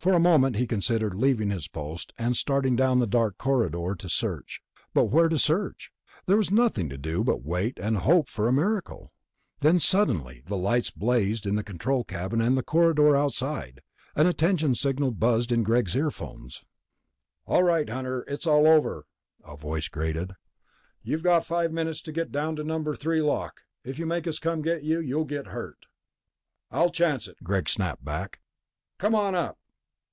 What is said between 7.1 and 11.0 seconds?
but wait and hope for a miracle. Then suddenly the lights